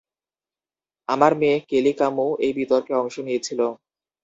[1.09, 3.59] তার মেয়ে কেলি কামও এই বিতর্কে অংশ নিয়েছিল।